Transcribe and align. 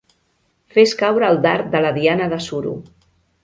Fes 0.75 0.93
caure 1.03 1.29
el 1.29 1.39
dard 1.47 1.69
de 1.77 1.85
la 1.87 1.95
diana 2.01 2.33
de 2.35 2.43
suro. 2.51 2.77